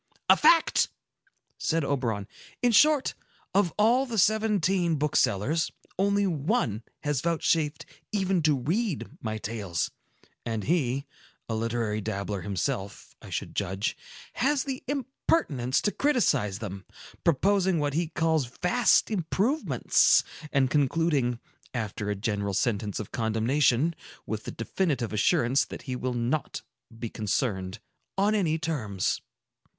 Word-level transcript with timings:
"A 0.31 0.35
fact!" 0.35 0.87
said 1.59 1.85
Oberon. 1.85 2.27
"In 2.63 2.71
short, 2.71 3.13
of 3.53 3.71
all 3.77 4.07
the 4.07 4.17
seventeen 4.17 4.95
booksellers, 4.95 5.71
only 5.99 6.25
one 6.25 6.81
has 7.03 7.21
vouchsafed 7.21 7.85
even 8.11 8.41
to 8.41 8.57
read 8.57 9.07
my 9.21 9.37
tales; 9.37 9.91
and 10.43 10.63
he—a 10.63 11.53
literary 11.53 12.01
dabbler 12.01 12.41
himself, 12.41 13.13
I 13.21 13.29
should 13.29 13.53
judge—has 13.55 14.63
the 14.63 14.83
impertinence 14.87 15.79
to 15.81 15.91
criticise 15.91 16.57
them, 16.57 16.83
proposing 17.23 17.77
what 17.77 17.93
he 17.93 18.07
calls 18.07 18.47
vast 18.59 19.11
improvements, 19.11 20.23
and 20.51 20.71
concluding, 20.71 21.37
after 21.75 22.09
a 22.09 22.15
general 22.15 22.55
sentence 22.55 22.99
of 22.99 23.11
condemnation, 23.11 23.93
with 24.25 24.45
the 24.45 24.51
definitive 24.51 25.13
assurance 25.13 25.63
that 25.65 25.83
he 25.83 25.95
will 25.95 26.15
not 26.15 26.63
be 26.97 27.07
concerned 27.11 27.77
on 28.17 28.33
any 28.33 28.57
terms." 28.57 29.21